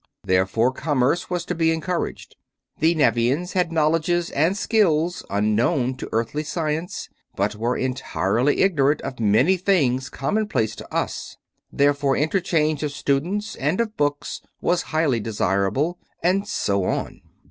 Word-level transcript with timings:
Therefore 0.23 0.71
commerce 0.71 1.29
was 1.29 1.45
to 1.45 1.53
be 1.53 1.69
encouraged. 1.71 2.35
The 2.79 2.95
Nevians 2.95 3.53
had 3.53 3.71
knowledges 3.71 4.31
and 4.31 4.57
skills 4.57 5.23
unknown 5.29 5.93
to 5.97 6.09
Earthly 6.11 6.41
science, 6.43 7.07
but 7.35 7.53
were 7.53 7.77
entirely 7.77 8.61
ignorant 8.61 9.01
of 9.03 9.19
many 9.19 9.57
things 9.57 10.09
commonplace 10.09 10.75
to 10.77 10.91
us. 10.91 11.37
Therefore 11.71 12.17
interchange 12.17 12.81
of 12.81 12.91
students 12.91 13.55
and 13.57 13.79
of 13.79 13.95
books 13.95 14.41
was 14.59 14.81
highly 14.89 15.19
desirable. 15.19 15.99
And 16.23 16.47
so 16.47 16.83
on. 16.85 17.21